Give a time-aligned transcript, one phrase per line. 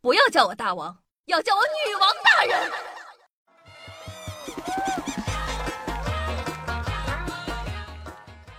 [0.00, 2.70] 不要叫我大王，要叫我女王大人。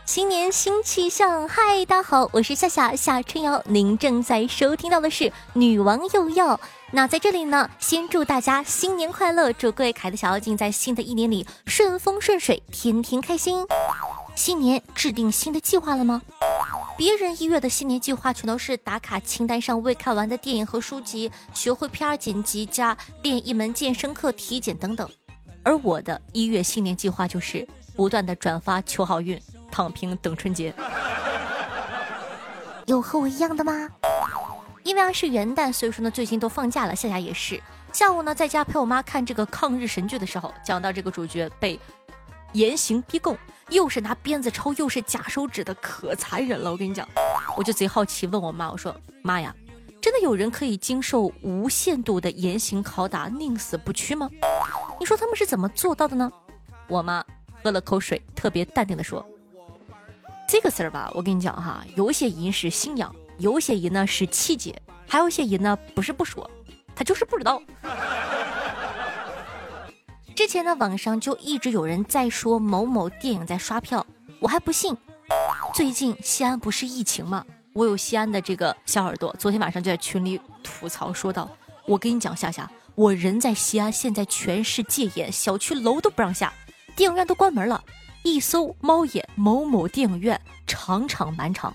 [0.05, 6.55] 新年新气象，嗨，大家好，我是夏夏夏春瑶，您正在收听到的是《女王又要》。
[6.91, 13.65] 那在这里呢，先祝大家新年快乐，祝各位可爱的小妖精在新的一年里顺风顺水，天天开心。
[14.35, 16.21] 新年制定新的计划了吗？
[16.97, 25.09] 别人一月的新年计划全都是打卡清单上未看完的电影和书籍，学会 PR 剪辑加练一门健身课、体检等等，
[25.63, 29.39] 而我的一月新年计划就是不断的转发求好运。
[29.71, 30.73] 躺平等春节，
[32.85, 33.87] 有和我一样的吗？
[34.83, 37.61] 因为啊是元旦，所以说呢最近都放假了，夏夏也是。
[37.93, 41.79] 下午呢在家陪我妈看这个抗日神剧的时候，讲到这个主角被
[42.53, 43.37] 严刑逼供，
[43.69, 46.71] 又是拿鞭子抽，又是假手指的，可残忍了。
[46.71, 47.07] 我跟你讲，
[47.55, 49.55] 我就贼好奇，问我妈，我说妈呀，
[50.01, 54.29] 真的有人可以经受无限度的严刑拷打，宁死不屈吗？
[54.99, 56.31] 你说他们是怎么做到的呢？
[56.87, 57.23] 我妈
[57.63, 59.25] 喝了口水，特别淡定的说。
[60.47, 64.75] 这个事儿吧，我跟你讲哈，有些人是信仰，有些人呢是气节，
[65.07, 66.49] 还有些人呢不是不说，
[66.93, 67.61] 他就是不知道。
[70.41, 74.03] 之前呢，网上就一直有人在说某某电影在刷票，
[74.39, 74.97] 我还不信。
[75.71, 77.45] 最近西安不是疫情吗？
[77.73, 81.47] 我有西安的这个小耳朵，昨天晚上就在群里吐槽说道
[81.85, 86.51] ：“我跟你讲，夏夏，我人在西安，现在全市戒严，小区楼都不让下，
[86.95, 87.83] 电影院都关门了。”
[88.25, 91.71] 一搜猫眼某某电影院场场满场，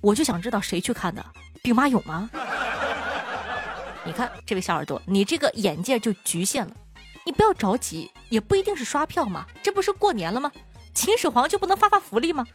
[0.00, 1.22] 我就想知道谁去看的，
[1.60, 2.30] 兵马俑吗？
[4.02, 6.72] 你看这位小耳朵，你这个眼界就局限了。
[7.28, 10.50] 你不要着急，也不一定是刷票嘛，这不是过年了吗？
[10.94, 12.46] 秦始皇就不能发发福利吗？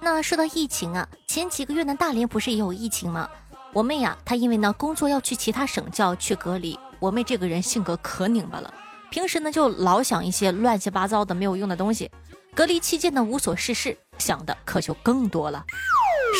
[0.00, 3.28] 那说到疫情啊，前几个月呢，大连不是也有疫情吗？
[3.74, 6.80] 我妹呀，她因为呢工作要去其他省，就要去隔离。
[6.98, 8.72] 我妹这个人性格可拧巴了。
[9.10, 12.10] 平时呢就老想一些乱七八糟的没有用的东西，
[12.54, 15.62] 隔离期间呢无所事事，想的可就更多了，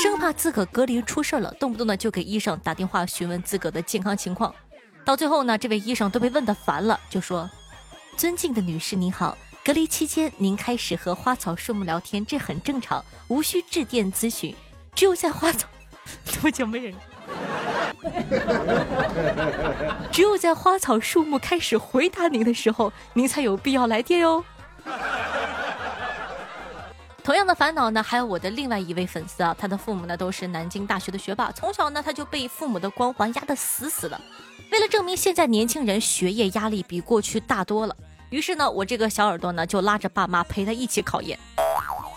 [0.02, 4.54] 生怕自个隔离出事了，动不动呢就给医生打电话询问自个的健康情况，
[5.08, 7.48] 到最后呢这位医生都被问的烦了，就说
[8.14, 14.54] ：“尊敬的女士您好，隔离期间您开始和花草树木聊天，这很正常，无需致电咨询，
[14.94, 15.66] 只有在花草，
[16.42, 16.92] 多久没人？”
[20.12, 24.44] 只有在花草树木开始回答您的时候，您才有必要来电哟。
[27.24, 34.20] 同样的烦恼呢，还有我的另外一位粉丝啊，他的父母呢都是南京大学的学霸，从小呢他就被父母的光环压得死死的。
[34.70, 37.96] 为了证明现在年轻人学业压力比过去大多了，
[38.30, 41.38] 于是呢，我这个小耳朵呢就拉着爸妈陪他一起考研，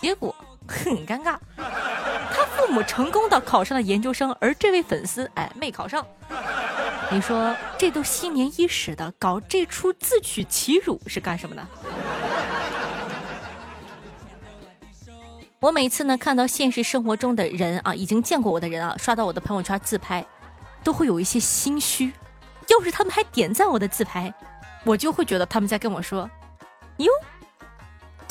[0.01, 0.35] 结果
[0.67, 1.37] 很尴尬。
[1.57, 6.05] 他父母成功的考上了研究生，而这位粉丝哎没考上。
[7.09, 11.67] 你说这都新年伊始的，搞这出自取其辱是干什么呢？
[15.59, 20.25] 我每次呢看到现实生活中的人啊，已经见过我的人啊，刷到我的朋友圈自拍，
[20.83, 22.11] 都会有一些心虚。
[22.67, 24.33] 要是他们还点赞我的自拍，
[24.83, 26.29] 我就会觉得他们在跟我说
[26.97, 27.07] ：“哟。”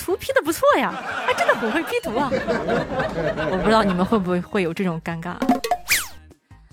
[0.02, 0.90] 图 P 的不错呀，
[1.26, 2.30] 还真的很会 P 图啊！
[2.32, 5.36] 我不知道你们会不会会有这种尴尬。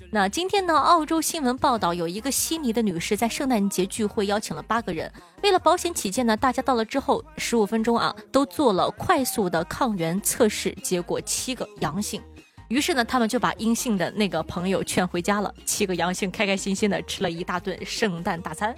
[0.09, 5.12] 那今天呢，澳洲新闻报道，有一个悉尼的女士在圣诞节聚会邀请了八个人，
[5.44, 12.23] 为了保险起见呢，大家到了之后十五分钟啊，都做了快速的抗原测试，结果七个阳性。
[12.67, 18.75] 于是呢，他们就把阴性的那个朋友劝回家了，七个阳性开开心心的吃了一大顿圣诞大餐。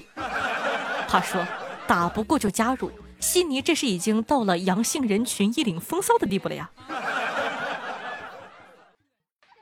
[1.07, 1.43] 他说，
[1.87, 2.91] 打不过就加入。
[3.19, 6.69] 悉尼这是已经到了阳性人群一领风骚的地步了呀！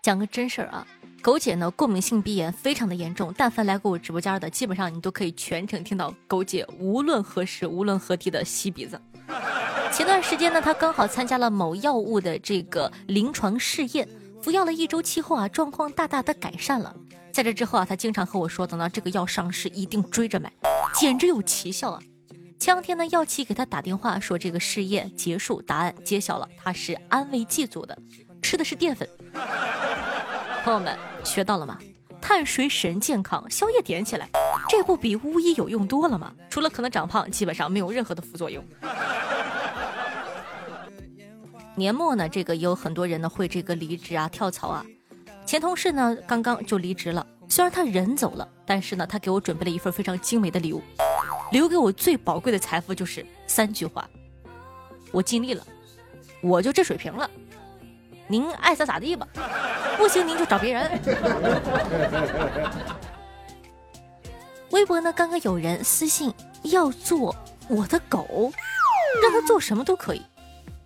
[0.03, 0.85] 讲个真事儿啊，
[1.21, 9.01] 狗姐呢过敏性鼻炎非常的严重，但凡来过我直播间的，基本上你都可以全程听到狗姐无论何时无论何地的吸鼻子。
[9.91, 14.07] 前段时间呢，他刚好参加了某药物的这个临床试验，
[14.41, 16.95] 服药了一周期后啊，状况大大的改善了。
[17.31, 20.51] 在这之后啊，他经常和我说，等到这个药上市一定追着买，
[20.93, 21.99] 简直有奇效啊！
[22.59, 27.97] 前两天呢，药企给他打电话说这个试验结束，答案揭晓了，他是安慰剂组的，
[28.41, 29.07] 吃的是淀粉。
[30.63, 31.77] 朋友们学到了吗？
[32.19, 34.27] 碳水使人健康，宵夜点起来，
[34.67, 36.33] 这不比巫医有用多了吗？
[36.49, 38.63] 除了可能长胖，基本上没有任何的副作用。
[41.77, 44.83] 年末呢，这个也有很多人呢会这个离职啊、跳槽啊。
[45.45, 50.81] 前同事呢刚刚就离职了，虽然他人走了，但是呢他给我准备了一份非常精美的礼物。
[51.51, 54.09] 留给我最宝贵的财富就是三句话：
[55.11, 55.63] 我尽力了，
[56.41, 57.29] 我就这水平了，
[58.25, 59.27] 您爱咋咋地吧。
[59.97, 60.99] 不行您就找别人。
[64.71, 66.33] 微博呢，刚刚有人私信
[66.63, 67.35] 要做
[67.67, 68.51] 我的狗，
[69.21, 70.23] 让他做什么都可以。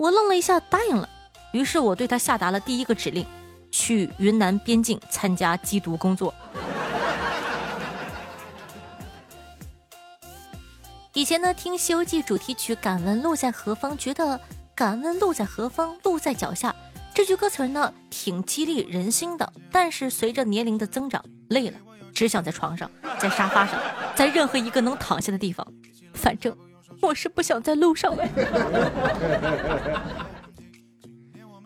[0.01, 1.07] 我愣了一下，答应了。
[1.51, 3.23] 于是我对他下达了第一个指令：
[3.69, 6.33] 去云南边境参加缉毒工作。
[11.13, 14.41] 以前呢，听《西游记》主题曲《敢问路在何方》，觉得
[14.73, 16.75] “敢问路在何方，路在脚下”
[17.13, 19.53] 这句歌词呢，挺激励人心的。
[19.71, 21.77] 但是随着年龄的增长，累了，
[22.11, 22.89] 只想在床上，
[23.19, 23.79] 在沙发上，
[24.15, 25.67] 在任何一个能躺下的地方。
[26.15, 26.57] 反正
[27.01, 28.25] 我是不想在路上了。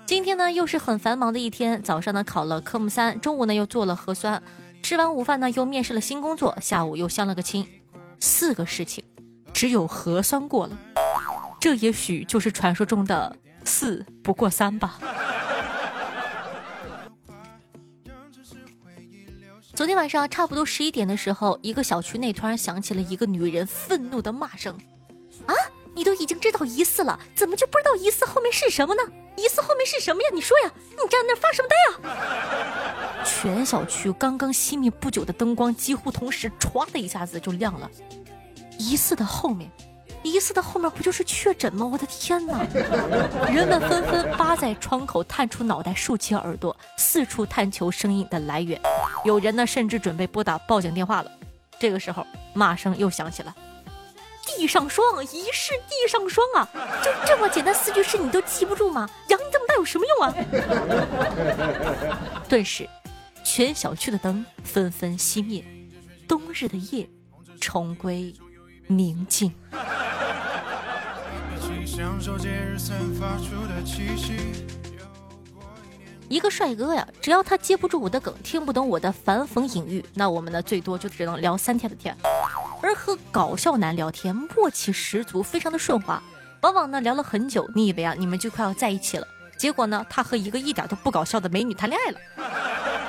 [0.06, 1.82] 今天呢，又是很繁忙的一天。
[1.82, 4.42] 早上呢，考了科目三，中午呢又做了核酸，
[4.84, 7.68] 吃完午饭呢又面试了新工作，下午又相了个亲，
[8.20, 9.04] 四个事情。
[9.52, 10.78] 只有核酸过了，
[11.60, 15.00] 这也许就是传说中的四不过三吧。
[19.74, 24.80] 昨天晚上差不多十一点的时候，一个小区内突然响起了一个女人愤怒的骂声：“啊，
[25.96, 29.02] 你都已经知道疑似了，怎么就不知道疑似后面是什么呢？
[29.38, 30.30] 疑似后面是什么呀？
[30.34, 37.90] 你说呀，你站那发什么呆呀？”全小区刚刚熄灭不久的灯光，几乎同时歘的一下子就亮了。
[38.78, 39.72] 疑似的后面，
[40.22, 41.86] 疑似的后面不就是确诊吗？
[41.86, 42.64] 我的天哪！
[43.50, 48.80] 人们纷纷扒在窗口，探出脑袋，竖起耳朵，四处探求声音的来源。
[49.24, 51.32] 有人呢，甚至准备拨打报警电话了。
[51.80, 53.54] 这个时候，骂声又响起了
[54.46, 56.68] ：“地上霜，疑是地上霜啊！
[57.04, 59.10] 就这么简单四句诗，你都记不住吗？
[59.30, 60.34] 养你这么大有什么用啊？”
[62.48, 62.88] 顿时，
[63.44, 65.64] 全小区的灯纷纷熄灭，
[66.28, 67.10] 冬日的夜
[67.60, 68.34] 重归。
[68.88, 69.52] 宁静。
[76.28, 82.16] 一个帅哥呀，只要他接不住我的梗，听不懂我的反讽隐喻，那我们呢最多就只能聊三天的天。
[82.86, 86.22] 而和搞笑男聊天，默契十足，非常的顺滑。
[86.62, 89.28] 往往呢聊了很久，你以为啊你们就快要在一起了，
[89.58, 92.20] 结果呢他和一个一点都不搞笑的美女谈恋爱了。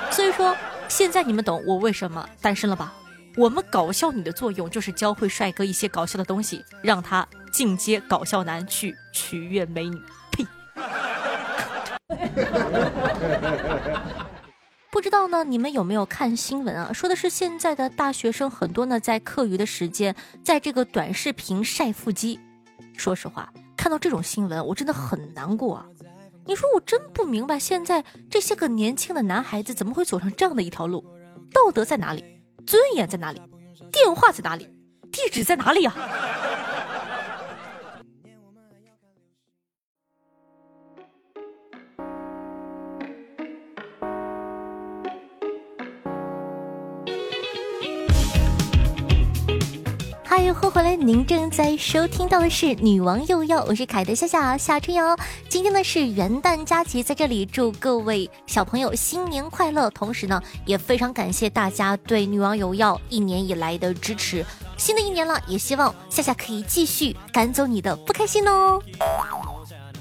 [0.09, 0.57] 所以说，
[0.87, 2.91] 现在你们懂我为什么单身了吧？
[3.35, 10.01] 我们搞笑女的作用就是教会帅哥一些搞笑的东西，让他进阶搞笑男去取悦美女。
[10.31, 10.47] 呸！
[14.89, 16.93] 不知道呢，你们有没有看新闻啊？
[16.93, 22.39] 说的是现在的大学生很多呢，在课余的时间，在这个短视频晒腹肌。
[22.95, 25.85] 说实话，看到这种新闻，我真的很难过啊！
[26.45, 31.03] 你说我真不明白，现在这些个年轻的男孩子怎么会走上这样的一条路？
[31.51, 32.23] 道德在哪里？
[32.65, 33.41] 尊严在哪里？
[33.91, 34.69] 电话在哪里？
[35.11, 35.93] 地址在哪里呀？
[50.47, 50.95] 又回来！
[50.95, 55.13] 您正在收听到的是《女王又要》，我是凯的夏夏夏春瑶。
[55.49, 59.89] 今天呢是元旦佳节，在这里祝各位小朋友新年快乐。
[59.89, 64.45] 同时呢，也非常感谢大家对《女王有要》一年以来的支持。
[64.77, 68.81] 新的一年了，也希望夏夏可以继续赶走你的不开心哦。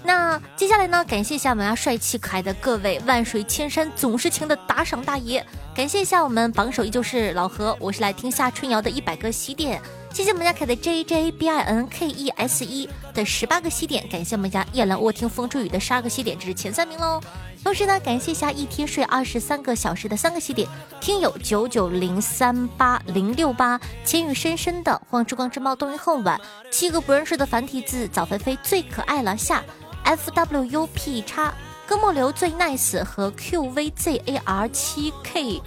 [0.05, 5.45] 那接下来呢，感谢一下我们啊帅气可爱的各位万水千山总是情的打赏大爷，
[5.75, 9.83] 感谢一下我们榜首依旧是老何，我是来听夏春瑶的一百个喜点。
[10.17, 17.21] 谢谢我们家凯的 J J B I N K E S E 的十八个西点，感谢我们家夜阑卧听风吹雨的十二个西点，这是前三名喽。
[17.63, 20.67] 同时呢，感谢一下一天睡二十三个小时的三个西点，
[21.03, 29.63] 听友九九零三八零六八，浅雨深深的黄之光之猫冬云恨晚，七个不认识的繁体字早菲菲最可爱了下
[30.05, 31.53] F W U P 叉
[31.87, 35.61] 哥莫流最 nice 和 Q V Z A R 七 K。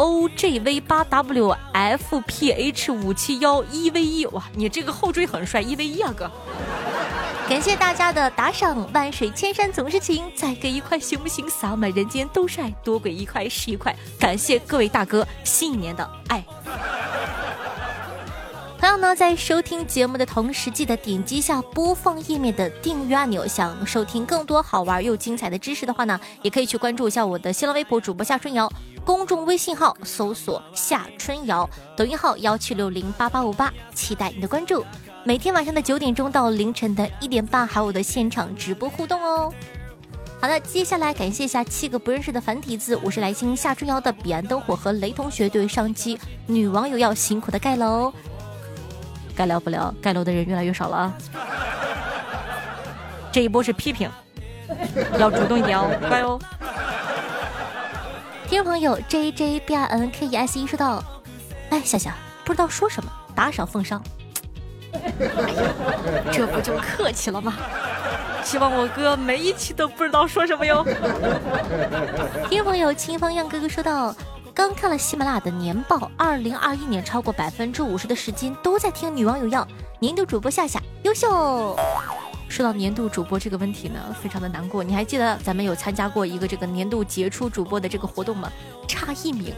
[0.00, 6.30] O J V 八 W F P H 五七幺一 V 一哇，你这个后缀很帅，一 V 一啊哥！
[7.46, 11.46] 感谢大家的打赏，万水千山总是情，再给一块行不行？
[11.50, 13.94] 洒满人间都帅，多给一块是一块。
[14.18, 16.42] 感谢各位大哥新一年的爱。
[19.00, 23.46] 那，在收听节目的同时，记得点击下播放页面的订阅按钮。
[23.46, 28.70] 想收听更多好玩又精彩的知识的话呢，也可以去关注一下我的新浪微博主播夏春瑶。
[29.02, 34.84] 公众微信号搜索夏春瑶，抖音号幺七六零八八五八，期待你的关注。
[35.24, 39.50] 每天晚上的九点钟到凌晨的一点半，还有我的现场直播互动哦。
[40.42, 48.12] 好的，接下来感谢一下七个不认识的繁体字，我是来听夏春瑶的彼岸灯火和雷同学对上期女网友要辛苦的盖楼，
[49.40, 51.14] 盖楼不聊，盖楼的人越来越少了啊。
[53.32, 54.06] 这一波是批评，
[55.18, 56.38] 要主动一点哦， 乖哦。
[58.46, 61.02] 听众朋友 J J B R N K E S 一说到
[61.72, 64.02] ：“哎，夏夏不知道说什么，打赏奉上。
[64.92, 64.98] 哎
[65.56, 65.72] 呀，
[66.30, 67.54] 这不就客气了吗？
[68.44, 70.84] 希望我哥每一期都不知道说什么哟。
[72.50, 74.14] 听众朋友清风样哥哥说道
[74.60, 79.66] ：“刚看了喜马拉雅的年报，二零二一年超过百分之五十的时间都在听女网友要
[79.98, 81.74] 年度主播夏夏优秀。
[82.46, 84.84] 说到年度主播这个问题呢，非常的难过。
[84.84, 88.52] 你还记得咱们有参加过一个这个年度杰出主播的这个活动吗？
[88.86, 89.54] 差一名，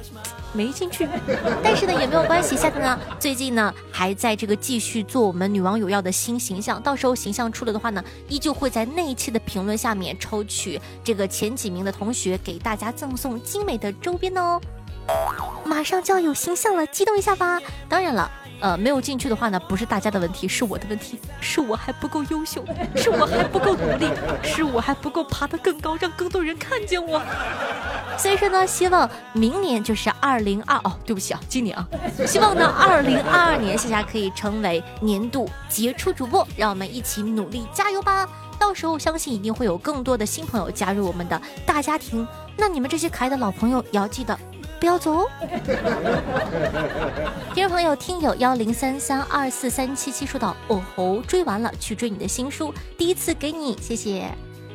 [0.53, 1.09] 没进去。
[1.65, 6.81] 但是呢也没有关系，夏夏呢最近呢还在这个继续做我们女网友要的新形象。
[6.81, 14.61] 到时候形象出了的话呢，依旧会在那一期的评论下面抽取这个前几名的同学，给大家赠送精美的周边哦。
[15.65, 17.61] 马上就要有形象了，激动一下吧！
[17.89, 18.31] 当然了。
[18.61, 24.09] 呃，没有进去的话呢，不是大家的问题，是我的问题，是我还不够优秀，是我还不够努力，
[24.41, 27.21] 是我还不够爬得更高，让更多人看见我。
[28.17, 31.85] 所以说呢，希望明年就是二零二哦，对不起啊，今年啊，
[32.25, 38.29] 希望呢二零二二年夏夏可以成为年度杰出主播，让我们一起努力加油吧！
[38.61, 42.25] 到时候相信一定会有更多的新朋友加入我们的大家庭，
[42.57, 44.39] 那你们这些可爱的老朋友也要记得。
[44.83, 45.31] 不要走！
[47.55, 54.29] 听众朋友，听友幺零三三二四三七七说道：“哦吼，追完了，去追你的新书，第一次给你，谢谢。”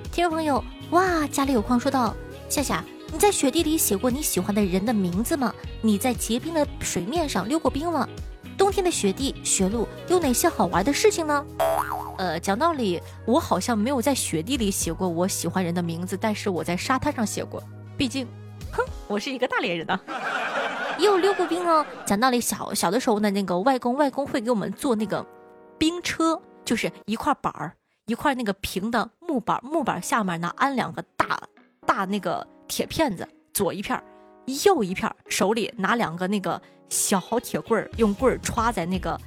[0.10, 2.16] 听众朋友，哇，家里有矿说道
[2.48, 5.54] ：“夏夏，你在雪地里写过你喜欢的人的名字吗？
[5.82, 8.08] 你在结冰的水面上溜过冰吗？
[8.58, 11.46] 冬天的雪地、雪路有哪些好玩的事情呢？”
[12.18, 17.62] 呃，讲道理，我好像没有在雪地里写过我喜欢人的名字，但是我在沙滩上写过，
[17.98, 18.26] 毕竟。
[18.72, 20.00] 哼，我是一个大连人呢，
[20.98, 21.86] 也有溜过冰哦。
[22.06, 25.26] 讲道理，小小的时候呢，那个外公外公会给我们做那个
[25.78, 27.74] 冰车，就是一块板儿，
[28.06, 31.40] 一块那个平的木板，木板下面呢安两个大
[31.86, 34.02] 大那个铁片子，左一片，
[34.66, 39.20] 右一片，手里拿两个那个小铁棍儿，用棍儿插在那个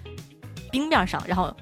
[0.70, 1.54] 冰面上，然后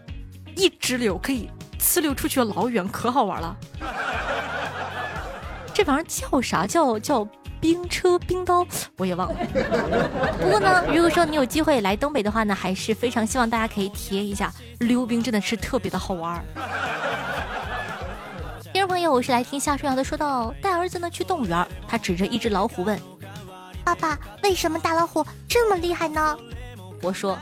[0.56, 3.56] 一直溜，可以呲溜出去老远，可好玩了。
[5.74, 6.66] 这玩意儿叫啥？
[6.66, 7.28] 叫叫。
[7.60, 9.38] 冰车冰刀我也忘了，
[10.40, 16.44] 不过呢，如果说你有机会来东北的话呢，还是非常希望大家可以体验一下溜冰，真的是特别的好玩。
[18.72, 23.00] 听众朋友，我是来听夏春瑶的，说到带儿子呢去动物园，他指着一只老虎问
[23.82, 26.36] ：“爸爸，为什么大老虎这么厉害呢？”
[27.02, 27.36] 我说：“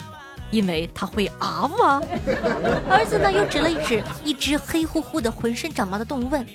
[0.51, 2.01] 因为它会啊呜啊。
[2.89, 6.47] ”儿子呢又指了一指一只黑乎乎的、浑身长毛的动物问：“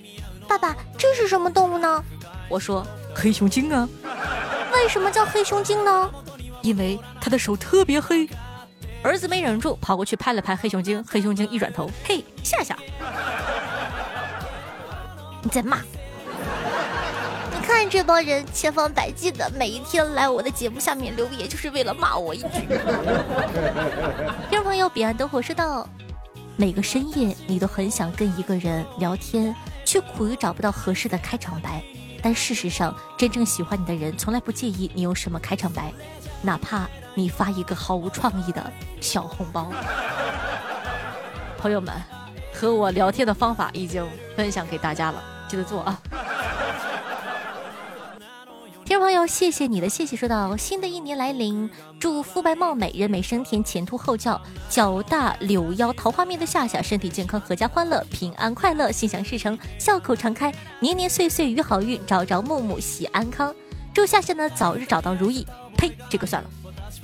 [0.48, 2.04] 爸爸，这是什么动物呢？”
[2.50, 2.84] 我说。
[3.16, 3.88] 黑熊精啊！
[4.74, 6.12] 为什么叫黑熊精呢？
[6.62, 8.28] 因为他的手特别黑。
[9.04, 11.04] 儿子没忍住，跑过去拍了拍黑熊精。
[11.08, 12.78] 黑熊精一转头，嘿，夏夏，
[15.42, 15.80] 你在骂？
[17.54, 22.68] 你看这帮人千方百计的，每一天来我的节目下面留言，就是为了骂我一句。
[24.50, 25.90] 听众朋友，彼岸灯火说道：
[26.56, 31.82] 每个深夜，你都很想跟一个人聊天，却苦于找不到合适的开场白。
[32.22, 35.92] 但事实上，真正喜欢你的人从来不介意你用什么开场白，
[36.42, 39.72] 哪怕你发一个毫无创意的小红包。
[41.58, 41.94] 朋友们，
[42.54, 46.00] 和我聊天的方法已经分享给大家了，记得做啊！
[49.22, 50.16] 听众朋友，谢谢你的谢谢。
[50.16, 63.54] 说到新的一年来临，祝肤白貌美、人美声甜、前凸后翘、脚大柳腰、桃花面的夏夏身体健康、阖家欢乐、平安快乐、心想事成、笑口常开、年年岁岁与好运、朝朝暮暮喜安康。
[63.94, 65.46] 祝夏夏呢早日找到如意。
[65.78, 66.50] 呸，这个算了。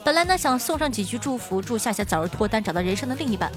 [0.04, 3.52] 本来呢想送上几句祝福，祝夏夏早日脱单，找到人生的另一半，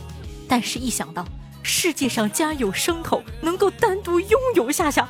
[0.48, 1.24] 但是一想到。
[1.62, 5.06] 世界上竟然有牲口能够单独拥有夏夏，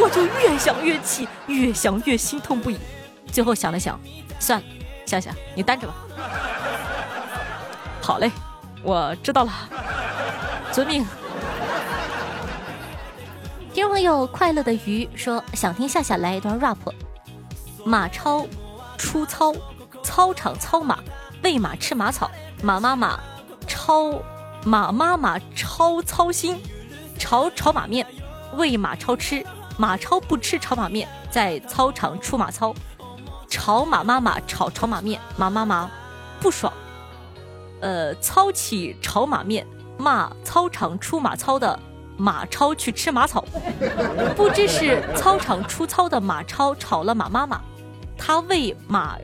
[0.00, 2.78] 我就越想越气，越想越心痛不已。
[3.30, 4.00] 最后想了想，
[4.38, 4.66] 算了，
[5.06, 5.94] 夏夏你单着吧。
[8.00, 8.30] 好嘞，
[8.82, 9.52] 我知道了，
[10.72, 11.06] 遵命。
[13.72, 16.76] 听众朋友，快乐的鱼说想听夏夏来一段 rap。
[17.84, 18.46] 马超
[18.98, 19.54] 出操，
[20.02, 20.98] 操场操马，
[21.42, 22.30] 喂马吃马草，
[22.62, 23.20] 马妈妈
[23.66, 24.20] 超。
[24.62, 26.60] 马妈妈超操心，
[27.18, 28.06] 炒炒马面，
[28.56, 29.42] 喂马超吃，
[29.76, 32.74] 马超不吃炒马面，在操场出马操，
[33.48, 35.90] 炒马妈妈炒炒马面，马妈妈
[36.40, 36.72] 不爽，
[37.80, 39.66] 呃，操起炒马面，
[39.98, 41.78] 骂操场出马操的
[42.16, 43.44] 马超去吃马草，
[44.36, 47.60] 不知是操场出操的马超炒了马妈妈，
[48.18, 49.16] 他喂马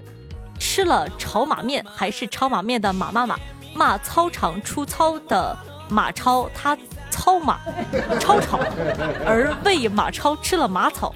[0.59, 3.37] 吃了炒马面，还是炒马面的马妈妈？
[3.75, 5.55] 骂操场出操的
[5.91, 6.75] 马超，他
[7.11, 7.59] 操马
[8.21, 8.59] 超吵，
[9.25, 11.15] 而喂马超吃了马草。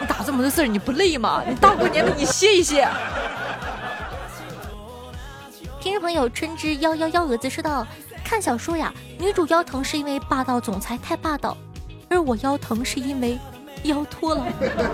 [0.00, 1.42] 你打这么多字儿，你不累吗？
[1.46, 2.88] 你大过年的，你歇一歇。
[5.80, 7.86] 听众朋友春之幺幺幺蛾子说道
[8.24, 11.56] ：“看小说呀，女主腰疼是因为霸道总裁太霸道，
[12.08, 13.38] 而我腰疼是因为
[13.84, 14.44] 腰脱了。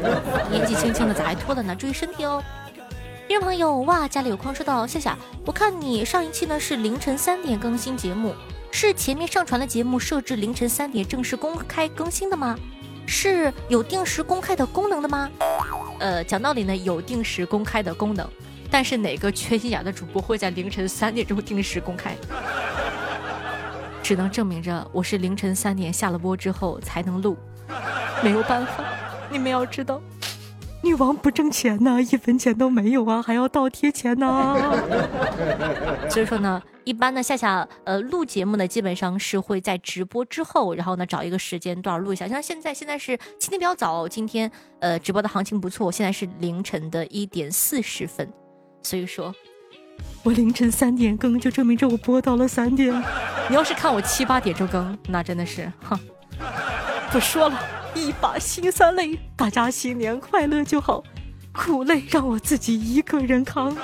[0.50, 1.74] 年纪轻轻的咋还脱了呢？
[1.74, 2.42] 注意身体哦。”
[3.26, 5.16] 听众朋友哇，家里有矿说道：“夏夏，
[5.46, 8.34] 我看你上一期呢是凌晨三点更新节目，
[8.76, 12.58] 是前面上传的节目设置凌晨三点正式公开更新的吗？
[13.06, 15.30] 是有定时公开的功能的吗？
[16.00, 18.28] 呃，讲道理呢，有定时公开的功能。”
[18.68, 22.16] 但是哪个缺心眼的主播会在凌晨三点钟定时公开？
[24.02, 27.38] 只能证明着我是凌晨三点下了播之后才能录，
[28.24, 28.82] 没有办法。
[29.30, 30.02] 你们要知道，
[30.84, 34.54] 女王不挣钱呢，一分钱都没有啊，还要倒贴钱呢。
[36.10, 42.28] 所以说呢，一般呢，夏夏呃录节目呢，基本上是会在直播之后，然后呢找一个时间段录一下。
[42.28, 44.50] 像现在现在是今天比较早，今天
[44.80, 48.30] 呃直播的行情不错，现在是凌晨的一点四十分。
[48.82, 49.34] 所以说，
[50.22, 52.94] 我凌晨三点更，就证明着我播到了三点。
[53.48, 55.98] 你要是看我七八点钟更，那真的是，哼，
[57.10, 57.58] 不说了，
[57.94, 59.18] 一把辛酸泪。
[59.36, 61.02] 大家新年快乐就好，
[61.52, 63.76] 苦累让我自己一个人扛。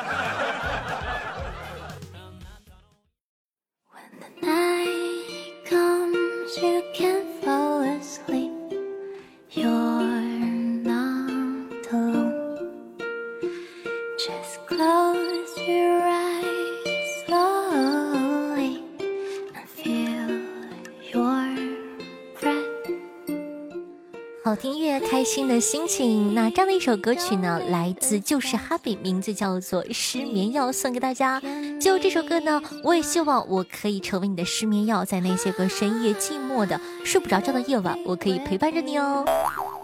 [24.51, 26.35] 好听音乐，开心的心情。
[26.35, 31.41] 那这样的一首歌曲呢，来自就是哈比，名字叫做《失眠药》，送给大家。
[31.81, 39.25] 就这首歌呢，我也希望我可以成为你的失眠药，在那些个深夜寂寞的睡不着觉的夜晚，我可以陪伴着你哦。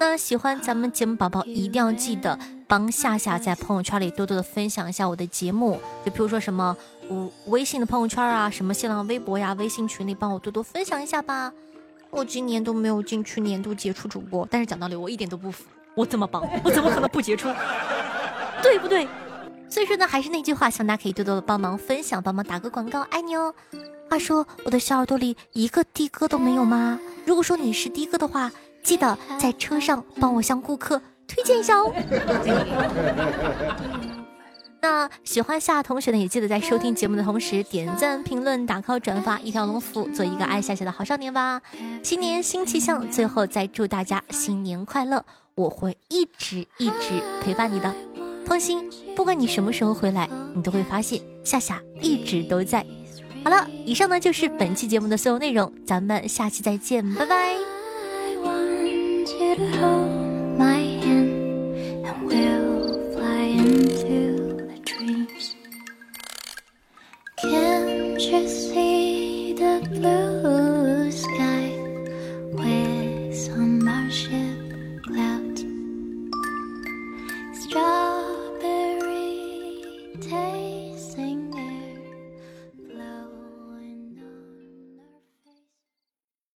[0.01, 6.77] 那喜欢咱们节目宝宝，一定要记得帮夏夏在朋友圈里多多的分享一下我的节目，就比如说什么
[7.09, 11.53] 微微信的朋友圈啊，什么新浪微博呀、微信群里，帮我多多分享一下吧。
[12.17, 15.65] 我今年都没有进去年度杰出主播，但是讲道理，我一点都不服。
[15.95, 17.47] 我这么棒，我怎么可能不杰出？
[18.63, 19.07] 对不对？
[19.69, 23.55] 所以说呢，还是那句话，希望大家可以多多的帮忙分享，帮忙打个广告，爱你哦。
[24.09, 26.99] 话说，我的小耳朵里一个的哥都没有吗？
[27.27, 28.51] 如果说你是的哥的话，
[28.83, 30.99] 记得在车上帮我向顾客
[31.29, 31.93] 推荐一下哦。
[34.81, 41.61] 那喜欢夏同学呢，也记得在收听节目的同时点赞、评论、打 call、转发，一条龙服务，做一个爱夏夏的好少年吧。
[42.03, 45.25] 新年新气象，最后再祝大家新年快乐！
[45.55, 47.93] 我会一直一直陪伴你的，
[48.45, 52.85] 放心，不管你什么时候回来，你都会发现夏夏一直都在。
[53.43, 57.57] 好了，以上呢就是本期节目的所有内容，咱们下期再见，拜拜。